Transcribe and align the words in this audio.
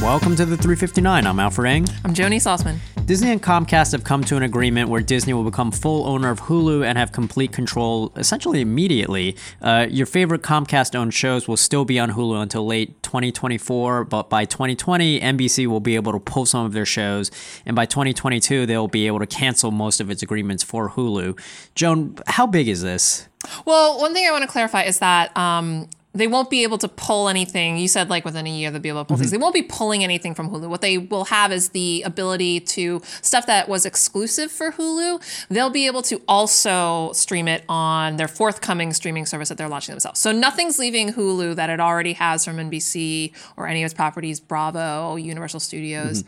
Welcome 0.00 0.36
to 0.36 0.46
the 0.46 0.56
359. 0.56 1.26
I'm 1.26 1.40
Alfred 1.40 1.72
Ng. 1.72 1.86
I'm 2.04 2.14
Joni 2.14 2.36
Solsman. 2.36 2.78
Disney 3.04 3.32
and 3.32 3.42
Comcast 3.42 3.90
have 3.90 4.04
come 4.04 4.22
to 4.24 4.36
an 4.36 4.44
agreement 4.44 4.88
where 4.88 5.00
Disney 5.00 5.32
will 5.34 5.42
become 5.42 5.72
full 5.72 6.06
owner 6.06 6.30
of 6.30 6.42
Hulu 6.42 6.86
and 6.86 6.96
have 6.96 7.10
complete 7.10 7.50
control 7.50 8.12
essentially 8.14 8.60
immediately. 8.60 9.36
Uh, 9.60 9.88
your 9.90 10.06
favorite 10.06 10.42
Comcast 10.42 10.94
owned 10.94 11.14
shows 11.14 11.48
will 11.48 11.56
still 11.56 11.84
be 11.84 11.98
on 11.98 12.12
Hulu 12.12 12.40
until 12.40 12.64
late 12.64 13.02
2024, 13.02 14.04
but 14.04 14.30
by 14.30 14.44
2020, 14.44 15.18
NBC 15.18 15.66
will 15.66 15.80
be 15.80 15.96
able 15.96 16.12
to 16.12 16.20
pull 16.20 16.46
some 16.46 16.64
of 16.64 16.72
their 16.72 16.86
shows, 16.86 17.32
and 17.66 17.74
by 17.74 17.84
2022, 17.84 18.66
they'll 18.66 18.86
be 18.86 19.08
able 19.08 19.18
to 19.18 19.26
cancel 19.26 19.72
most 19.72 20.00
of 20.00 20.10
its 20.10 20.22
agreements 20.22 20.62
for 20.62 20.90
Hulu. 20.90 21.36
Joan, 21.74 22.16
how 22.28 22.46
big 22.46 22.68
is 22.68 22.82
this? 22.82 23.28
Well, 23.64 23.98
one 23.98 24.14
thing 24.14 24.26
I 24.28 24.30
want 24.30 24.42
to 24.42 24.48
clarify 24.48 24.82
is 24.82 25.00
that 25.00 25.36
um, 25.36 25.88
they 26.14 26.26
won't 26.26 26.50
be 26.50 26.62
able 26.62 26.78
to 26.78 26.88
pull 26.88 27.28
anything. 27.28 27.76
You 27.76 27.86
said 27.86 28.08
like 28.08 28.24
within 28.24 28.46
a 28.46 28.50
year 28.50 28.70
they'll 28.70 28.80
be 28.80 28.88
able 28.88 29.02
to 29.02 29.04
pull 29.04 29.16
things. 29.16 29.30
They 29.30 29.38
won't 29.38 29.54
be 29.54 29.62
pulling 29.62 30.02
anything 30.02 30.34
from 30.34 30.50
Hulu. 30.50 30.68
What 30.68 30.80
they 30.80 30.98
will 30.98 31.26
have 31.26 31.52
is 31.52 31.70
the 31.70 32.02
ability 32.04 32.60
to 32.60 33.00
stuff 33.22 33.46
that 33.46 33.68
was 33.68 33.84
exclusive 33.84 34.50
for 34.50 34.72
Hulu. 34.72 35.46
They'll 35.48 35.70
be 35.70 35.86
able 35.86 36.02
to 36.02 36.20
also 36.26 37.12
stream 37.12 37.46
it 37.46 37.62
on 37.68 38.16
their 38.16 38.28
forthcoming 38.28 38.92
streaming 38.92 39.26
service 39.26 39.48
that 39.50 39.58
they're 39.58 39.68
launching 39.68 39.92
themselves. 39.92 40.18
So 40.18 40.32
nothing's 40.32 40.78
leaving 40.78 41.12
Hulu 41.12 41.56
that 41.56 41.70
it 41.70 41.78
already 41.80 42.14
has 42.14 42.44
from 42.44 42.56
NBC 42.56 43.32
or 43.56 43.66
any 43.66 43.82
of 43.82 43.86
its 43.86 43.94
properties, 43.94 44.40
Bravo, 44.40 45.16
Universal 45.16 45.60
Studios. 45.60 46.24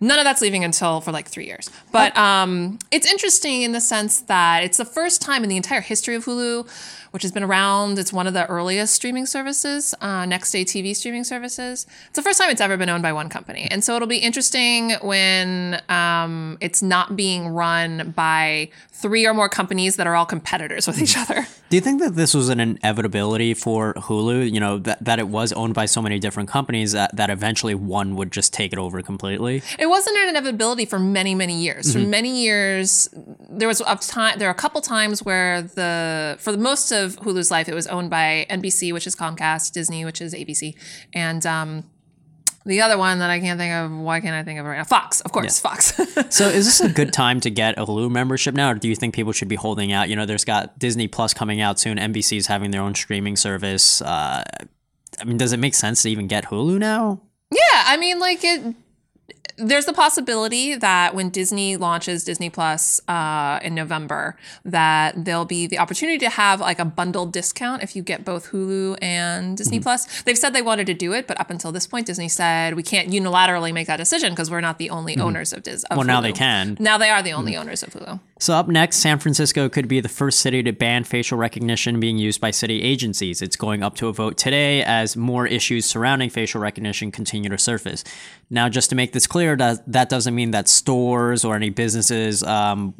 None 0.00 0.18
of 0.18 0.24
that's 0.24 0.40
leaving 0.40 0.62
until 0.62 1.00
for 1.00 1.10
like 1.10 1.26
three 1.26 1.46
years. 1.46 1.70
But 1.90 2.16
um, 2.16 2.78
it's 2.92 3.10
interesting 3.10 3.62
in 3.62 3.72
the 3.72 3.80
sense 3.80 4.20
that 4.22 4.62
it's 4.62 4.76
the 4.76 4.84
first 4.84 5.20
time 5.20 5.42
in 5.42 5.48
the 5.48 5.56
entire 5.56 5.80
history 5.80 6.14
of 6.14 6.24
Hulu, 6.24 6.68
which 7.10 7.22
has 7.22 7.32
been 7.32 7.42
around. 7.42 7.98
It's 7.98 8.12
one 8.12 8.26
of 8.26 8.34
the 8.34 8.46
earliest 8.46 8.94
streaming 8.94 9.26
services, 9.26 9.94
uh, 10.00 10.24
next 10.26 10.50
day 10.52 10.64
TV 10.64 10.94
streaming 10.94 11.24
services. 11.24 11.86
It's 12.06 12.16
the 12.16 12.22
first 12.22 12.38
time 12.38 12.50
it's 12.50 12.60
ever 12.60 12.76
been 12.76 12.88
owned 12.88 13.02
by 13.02 13.12
one 13.12 13.28
company. 13.28 13.68
And 13.70 13.82
so 13.82 13.96
it'll 13.96 14.08
be 14.08 14.18
interesting 14.18 14.92
when 15.02 15.82
um, 15.88 16.58
it's 16.60 16.82
not 16.82 17.16
being 17.16 17.48
run 17.48 18.12
by 18.16 18.70
three 18.92 19.26
or 19.26 19.34
more 19.34 19.48
companies 19.48 19.96
that 19.96 20.06
are 20.06 20.16
all 20.16 20.26
competitors 20.26 20.86
with 20.86 21.00
each 21.00 21.16
other. 21.16 21.46
Do 21.70 21.76
you 21.76 21.80
think 21.80 22.00
that 22.00 22.14
this 22.14 22.34
was 22.34 22.48
an 22.48 22.60
inevitability 22.60 23.54
for 23.54 23.94
Hulu? 23.94 24.50
You 24.50 24.58
know, 24.58 24.78
that, 24.78 25.04
that 25.04 25.18
it 25.18 25.28
was 25.28 25.52
owned 25.52 25.74
by 25.74 25.86
so 25.86 26.00
many 26.00 26.18
different 26.18 26.48
companies 26.48 26.92
that, 26.92 27.14
that 27.14 27.30
eventually 27.30 27.74
one 27.74 28.16
would 28.16 28.32
just 28.32 28.52
take 28.52 28.72
it 28.72 28.78
over 28.78 29.02
completely? 29.02 29.62
It 29.78 29.86
wasn't 29.86 30.16
an 30.16 30.30
inevitability 30.30 30.86
for 30.86 30.98
many, 30.98 31.34
many 31.34 31.62
years. 31.62 31.92
For 31.92 31.98
many 31.98 32.42
years, 32.42 33.08
there 33.58 33.68
was 33.68 33.80
a 33.80 33.96
time. 33.96 34.38
There 34.38 34.48
are 34.48 34.52
a 34.52 34.54
couple 34.54 34.80
times 34.80 35.22
where 35.22 35.62
the 35.62 36.36
for 36.38 36.52
the 36.52 36.58
most 36.58 36.92
of 36.92 37.16
Hulu's 37.16 37.50
life, 37.50 37.68
it 37.68 37.74
was 37.74 37.86
owned 37.86 38.10
by 38.10 38.46
NBC, 38.48 38.92
which 38.92 39.06
is 39.06 39.14
Comcast, 39.14 39.72
Disney, 39.72 40.04
which 40.04 40.20
is 40.20 40.32
ABC, 40.32 40.74
and 41.12 41.44
um, 41.44 41.84
the 42.64 42.80
other 42.80 42.98
one 42.98 43.18
that 43.18 43.30
I 43.30 43.40
can't 43.40 43.58
think 43.58 43.72
of. 43.72 43.90
Why 43.90 44.20
can't 44.20 44.34
I 44.34 44.44
think 44.44 44.60
of 44.60 44.66
it 44.66 44.68
right 44.68 44.78
now? 44.78 44.84
Fox, 44.84 45.20
of 45.22 45.32
course, 45.32 45.58
Fox. 45.58 45.98
So 46.30 46.48
is 46.48 46.66
this 46.66 46.80
a 46.80 46.88
good 46.88 47.12
time 47.12 47.40
to 47.40 47.50
get 47.50 47.78
a 47.78 47.86
Hulu 47.86 48.10
membership 48.10 48.54
now, 48.54 48.70
or 48.70 48.74
do 48.74 48.88
you 48.88 48.94
think 48.94 49.14
people 49.14 49.32
should 49.32 49.48
be 49.48 49.56
holding 49.56 49.92
out? 49.92 50.08
You 50.08 50.16
know, 50.16 50.26
there's 50.26 50.44
got 50.44 50.78
Disney 50.78 51.08
Plus 51.08 51.32
coming 51.32 51.60
out 51.60 51.78
soon. 51.78 51.96
NBC's 51.96 52.46
having 52.46 52.70
their 52.70 52.82
own 52.82 52.94
streaming 52.94 53.36
service. 53.36 54.02
Uh, 54.02 54.44
I 55.20 55.24
mean, 55.24 55.36
does 55.36 55.52
it 55.52 55.58
make 55.58 55.74
sense 55.74 56.02
to 56.02 56.10
even 56.10 56.26
get 56.26 56.44
Hulu 56.46 56.78
now? 56.78 57.22
Yeah, 57.50 57.60
I 57.86 57.96
mean, 57.96 58.18
like 58.18 58.44
it. 58.44 58.74
There's 59.58 59.86
the 59.86 59.92
possibility 59.92 60.74
that 60.76 61.14
when 61.14 61.30
Disney 61.30 61.76
launches 61.76 62.24
Disney 62.24 62.50
Plus 62.50 63.00
uh, 63.08 63.58
in 63.62 63.74
November, 63.74 64.36
that 64.64 65.24
there'll 65.24 65.44
be 65.44 65.66
the 65.66 65.78
opportunity 65.78 66.18
to 66.18 66.30
have 66.30 66.60
like 66.60 66.78
a 66.78 66.84
bundled 66.84 67.32
discount 67.32 67.82
if 67.82 67.96
you 67.96 68.02
get 68.02 68.24
both 68.24 68.50
Hulu 68.50 68.98
and 69.02 69.56
Disney 69.56 69.78
mm-hmm. 69.78 69.82
Plus. 69.82 70.22
They've 70.22 70.38
said 70.38 70.52
they 70.52 70.62
wanted 70.62 70.86
to 70.86 70.94
do 70.94 71.12
it, 71.12 71.26
but 71.26 71.40
up 71.40 71.50
until 71.50 71.72
this 71.72 71.86
point, 71.86 72.06
Disney 72.06 72.28
said 72.28 72.74
we 72.74 72.82
can't 72.82 73.08
unilaterally 73.10 73.72
make 73.72 73.86
that 73.88 73.96
decision 73.96 74.30
because 74.30 74.50
we're 74.50 74.60
not 74.60 74.78
the 74.78 74.90
only 74.90 75.14
mm-hmm. 75.14 75.22
owners 75.22 75.52
of 75.52 75.62
Disney. 75.62 75.88
Well, 75.90 76.04
now 76.04 76.20
they 76.20 76.32
can. 76.32 76.76
Now 76.80 76.98
they 76.98 77.10
are 77.10 77.22
the 77.22 77.32
only 77.32 77.52
mm-hmm. 77.52 77.62
owners 77.62 77.82
of 77.82 77.90
Hulu. 77.90 78.20
So 78.40 78.54
up 78.54 78.68
next, 78.68 78.98
San 78.98 79.18
Francisco 79.18 79.68
could 79.68 79.88
be 79.88 80.00
the 80.00 80.08
first 80.08 80.38
city 80.38 80.62
to 80.62 80.72
ban 80.72 81.02
facial 81.02 81.36
recognition 81.36 81.98
being 81.98 82.18
used 82.18 82.40
by 82.40 82.52
city 82.52 82.82
agencies. 82.82 83.42
It's 83.42 83.56
going 83.56 83.82
up 83.82 83.96
to 83.96 84.06
a 84.06 84.12
vote 84.12 84.36
today 84.38 84.84
as 84.84 85.16
more 85.16 85.46
issues 85.46 85.86
surrounding 85.86 86.30
facial 86.30 86.60
recognition 86.60 87.10
continue 87.10 87.50
to 87.50 87.58
surface. 87.58 88.04
Now, 88.48 88.68
just 88.68 88.90
to 88.90 88.96
make 88.96 89.12
this 89.12 89.26
clear, 89.26 89.47
that 89.56 89.90
that 89.92 90.08
doesn't 90.08 90.34
mean 90.34 90.50
that 90.52 90.68
stores 90.68 91.44
or 91.44 91.54
any 91.56 91.70
businesses 91.70 92.42
um, 92.42 92.94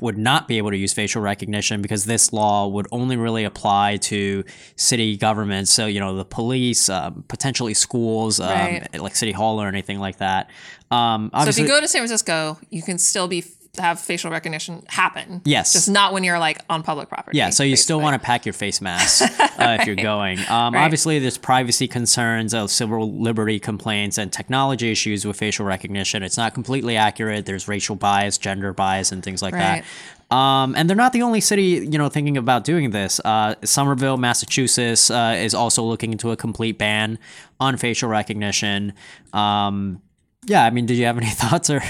would 0.00 0.18
not 0.18 0.48
be 0.48 0.58
able 0.58 0.70
to 0.70 0.76
use 0.76 0.92
facial 0.92 1.22
recognition 1.22 1.82
because 1.82 2.04
this 2.04 2.32
law 2.32 2.66
would 2.68 2.86
only 2.92 3.16
really 3.16 3.44
apply 3.44 3.96
to 3.98 4.44
city 4.76 5.16
governments. 5.16 5.72
So, 5.72 5.86
you 5.86 6.00
know, 6.00 6.16
the 6.16 6.24
police, 6.24 6.88
um, 6.88 7.24
potentially 7.28 7.74
schools, 7.74 8.40
um, 8.40 8.48
Right. 8.48 9.00
like 9.00 9.16
City 9.16 9.32
Hall 9.32 9.60
or 9.62 9.68
anything 9.68 9.98
like 9.98 10.18
that. 10.18 10.50
Um, 10.90 11.30
So 11.42 11.48
if 11.48 11.58
you 11.58 11.66
go 11.66 11.80
to 11.80 11.88
San 11.88 12.00
Francisco, 12.00 12.58
you 12.70 12.82
can 12.82 12.98
still 12.98 13.28
be 13.28 13.44
have 13.78 13.98
facial 13.98 14.30
recognition 14.30 14.82
happen. 14.86 15.40
Yes. 15.46 15.72
just 15.72 15.88
not 15.88 16.12
when 16.12 16.24
you're 16.24 16.38
like 16.38 16.58
on 16.68 16.82
public 16.82 17.08
property. 17.08 17.38
Yeah, 17.38 17.48
so 17.48 17.62
you 17.62 17.76
still 17.76 18.00
want 18.02 18.20
to 18.20 18.24
pack 18.24 18.44
your 18.44 18.52
face 18.52 18.82
mask 18.82 19.22
uh, 19.40 19.78
if 19.80 19.86
you're 19.86 19.96
going. 20.02 20.38
Um, 20.50 20.74
Right. 20.74 20.84
Obviously, 20.84 21.18
there's 21.18 21.38
privacy 21.38 21.88
concerns, 21.88 22.52
uh, 22.54 22.66
civil 22.66 23.10
liberty 23.20 23.58
complaints, 23.58 24.16
and 24.18 24.30
technology 24.32 24.90
issues 24.90 25.24
with 25.26 25.36
facial 25.38 25.64
recognition. 25.66 26.22
It's 26.22 26.36
not 26.36 26.52
completely 26.54 26.96
accurate. 26.96 27.46
There's 27.46 27.66
racial 27.68 27.96
bias, 27.96 28.36
gender 28.38 28.72
bias, 28.74 29.10
and 29.12 29.22
things 29.22 29.40
like 29.42 29.54
Right. 29.54 29.82
that. 30.30 30.34
Um, 30.36 30.74
and 30.76 30.88
they're 30.88 30.96
not 30.96 31.12
the 31.12 31.22
only 31.22 31.40
city, 31.40 31.86
you 31.90 31.98
know, 31.98 32.08
thinking 32.08 32.36
about 32.38 32.64
doing 32.64 32.90
this. 32.90 33.20
Uh, 33.24 33.54
Somerville, 33.64 34.16
Massachusetts, 34.18 35.10
uh, 35.10 35.34
is 35.38 35.52
also 35.54 35.82
looking 35.82 36.12
into 36.12 36.30
a 36.30 36.36
complete 36.36 36.78
ban 36.78 37.18
on 37.60 37.76
facial 37.76 38.08
recognition. 38.08 38.92
Um, 39.32 40.00
yeah, 40.46 40.64
I 40.64 40.70
mean, 40.70 40.86
did 40.86 40.96
you 40.96 41.04
have 41.06 41.16
any 41.18 41.26
thoughts 41.30 41.68
or? 41.70 41.82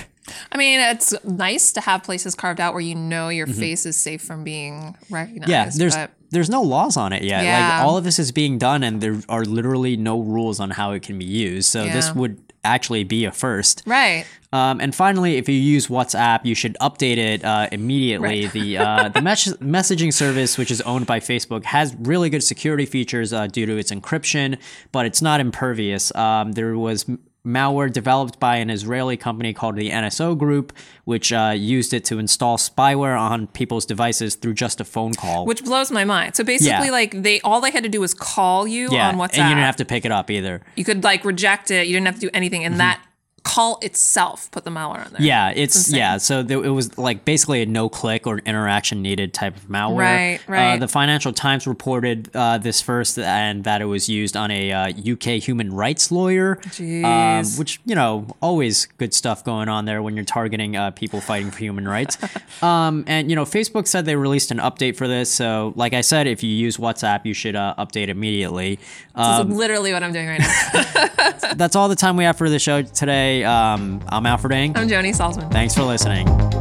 I 0.52 0.56
mean, 0.56 0.80
it's 0.80 1.12
nice 1.24 1.72
to 1.72 1.80
have 1.80 2.04
places 2.04 2.34
carved 2.34 2.60
out 2.60 2.74
where 2.74 2.80
you 2.80 2.94
know 2.94 3.28
your 3.28 3.46
face 3.46 3.84
is 3.86 3.96
safe 3.96 4.22
from 4.22 4.44
being 4.44 4.96
recognized. 5.10 5.42
Mm-hmm. 5.42 5.50
Yeah, 5.50 5.70
there's 5.74 5.96
but 5.96 6.10
there's 6.30 6.50
no 6.50 6.62
laws 6.62 6.96
on 6.96 7.12
it 7.12 7.22
yet. 7.22 7.44
Yeah. 7.44 7.78
Like 7.78 7.86
all 7.86 7.96
of 7.96 8.04
this 8.04 8.18
is 8.18 8.32
being 8.32 8.58
done, 8.58 8.82
and 8.82 9.00
there 9.00 9.20
are 9.28 9.44
literally 9.44 9.96
no 9.96 10.20
rules 10.20 10.60
on 10.60 10.70
how 10.70 10.92
it 10.92 11.02
can 11.02 11.18
be 11.18 11.24
used. 11.24 11.68
So 11.68 11.84
this 11.84 12.14
would 12.14 12.40
actually 12.64 13.04
be 13.04 13.24
a 13.24 13.32
first. 13.32 13.82
right. 13.86 14.24
Um, 14.54 14.82
and 14.82 14.94
finally, 14.94 15.38
if 15.38 15.48
you 15.48 15.54
use 15.54 15.86
WhatsApp, 15.86 16.44
you 16.44 16.54
should 16.54 16.76
update 16.78 17.16
it 17.16 17.42
uh, 17.42 17.68
immediately. 17.72 18.44
Right. 18.44 18.52
The 18.52 18.78
uh, 18.78 19.08
the 19.08 19.22
mes- 19.28 19.56
messaging 19.62 20.12
service, 20.12 20.58
which 20.58 20.70
is 20.70 20.82
owned 20.82 21.06
by 21.06 21.20
Facebook, 21.20 21.64
has 21.64 21.96
really 21.98 22.28
good 22.28 22.42
security 22.42 22.84
features 22.84 23.32
uh, 23.32 23.46
due 23.46 23.64
to 23.64 23.78
its 23.78 23.90
encryption, 23.90 24.58
but 24.92 25.06
it's 25.06 25.22
not 25.22 25.40
impervious. 25.40 26.14
Um, 26.14 26.52
there 26.52 26.76
was 26.76 27.06
malware 27.46 27.92
developed 27.92 28.38
by 28.38 28.56
an 28.56 28.70
Israeli 28.70 29.16
company 29.16 29.52
called 29.52 29.76
the 29.76 29.90
NSO 29.90 30.36
Group, 30.38 30.72
which 31.04 31.32
uh, 31.32 31.52
used 31.56 31.92
it 31.92 32.04
to 32.06 32.18
install 32.18 32.56
spyware 32.56 33.18
on 33.18 33.48
people's 33.48 33.84
devices 33.84 34.36
through 34.36 34.54
just 34.54 34.80
a 34.80 34.84
phone 34.84 35.12
call. 35.14 35.44
Which 35.44 35.64
blows 35.64 35.90
my 35.90 36.04
mind. 36.04 36.36
So 36.36 36.44
basically, 36.44 36.86
Yeah. 36.86 36.92
like 36.92 37.22
they 37.22 37.40
all 37.40 37.60
they 37.60 37.70
had 37.70 37.82
to 37.82 37.88
do 37.88 38.00
was 38.00 38.14
call 38.14 38.66
you 38.66 38.88
yeah, 38.92 39.08
on 39.08 39.16
WhatsApp. 39.16 39.38
and 39.38 39.48
you 39.48 39.54
didn't 39.56 39.64
have 39.66 39.76
to 39.76 39.84
pick 39.84 40.04
it 40.04 40.12
up 40.12 40.30
either. 40.30 40.62
You 40.76 40.84
could 40.84 41.02
like 41.02 41.24
reject 41.24 41.70
it. 41.70 41.86
You 41.88 41.94
didn't 41.94 42.06
have 42.06 42.14
to 42.16 42.20
do 42.20 42.30
anything, 42.32 42.64
and 42.64 42.78
that 42.78 43.00
call 43.44 43.78
itself 43.82 44.50
put 44.50 44.64
the 44.64 44.70
malware 44.70 45.04
on 45.04 45.12
there. 45.12 45.22
Yeah, 45.22 45.50
it's 45.50 45.74
insane. 45.76 45.98
yeah. 45.98 46.16
So 46.18 46.40
it 46.40 46.54
was 46.68 46.96
like 46.96 47.24
basically 47.24 47.62
a 47.62 47.66
no 47.66 47.88
click 47.88 48.26
or 48.26 48.38
interaction 48.38 49.02
needed 49.02 49.34
type 49.34 49.56
of 49.56 49.64
malware. 49.64 49.98
Right, 49.98 50.40
right. 50.46 50.74
Uh, 50.74 50.76
the 50.78 50.88
Financial 50.88 51.32
Times 51.32 51.66
reported 51.66 52.30
uh, 52.34 52.58
this 52.58 52.80
first, 52.80 53.18
and 53.18 53.64
that 53.64 53.80
it 53.82 53.86
was 53.86 54.08
used 54.08 54.36
on 54.36 54.50
a 54.50 54.72
uh, 54.72 54.88
UK 55.12 55.42
human 55.42 55.72
rights 55.72 56.12
lawyer. 56.12 56.58
Um, 56.62 56.70
Jeez. 56.70 57.58
which 57.58 57.80
you 57.84 57.94
know, 57.94 58.26
always 58.40 58.86
good 58.98 59.12
stuff 59.14 59.44
going 59.44 59.68
on 59.68 59.84
there 59.86 60.02
when 60.02 60.14
you're 60.16 60.24
targeting 60.24 60.76
uh, 60.76 60.90
people 60.92 61.20
fighting 61.20 61.50
for 61.50 61.58
human 61.58 61.88
rights. 61.88 62.18
um, 62.62 63.04
and 63.06 63.28
you 63.28 63.36
know, 63.36 63.44
Facebook 63.44 63.86
said 63.86 64.04
they 64.04 64.16
released 64.16 64.50
an 64.50 64.58
update 64.58 64.96
for 64.96 65.08
this. 65.08 65.32
So, 65.32 65.72
like 65.76 65.94
I 65.94 66.00
said, 66.02 66.26
if 66.26 66.42
you 66.42 66.50
use 66.50 66.76
WhatsApp, 66.76 67.24
you 67.24 67.34
should 67.34 67.56
uh, 67.56 67.74
update 67.78 68.08
immediately. 68.08 68.78
Uh, 69.14 69.42
This 69.42 69.50
is 69.52 69.58
literally 69.58 69.92
what 69.92 70.02
I'm 70.02 70.12
doing 70.12 70.28
right 70.28 70.40
now. 70.40 71.52
that's 71.56 71.74
all 71.76 71.88
the 71.88 71.96
time 71.96 72.16
we 72.16 72.24
have 72.24 72.36
for 72.38 72.48
the 72.48 72.58
show 72.58 72.82
today. 72.82 73.31
Um, 73.40 74.00
I'm 74.08 74.26
Alfred 74.26 74.52
Ng. 74.52 74.76
I'm 74.76 74.88
Joni 74.88 75.14
Solsman. 75.14 75.50
Thanks 75.50 75.74
for 75.74 75.84
listening. 75.84 76.51